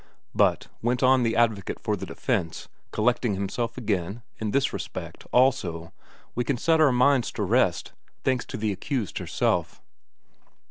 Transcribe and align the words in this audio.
But, 0.33 0.67
went 0.81 1.03
on 1.03 1.21
the 1.21 1.35
advocate 1.35 1.79
for 1.79 1.95
the 1.95 2.07
defence, 2.07 2.67
collecting 2.89 3.35
himself 3.35 3.77
again, 3.77 4.23
in 4.39 4.49
this 4.49 4.73
respect, 4.73 5.27
also, 5.31 5.93
we 6.33 6.43
can 6.43 6.57
set 6.57 6.81
our 6.81 6.91
minds 6.91 7.29
at 7.31 7.37
rest, 7.37 7.93
thanks 8.23 8.45
to 8.45 8.57
the 8.57 8.71
accused 8.71 9.19
herself. 9.19 9.79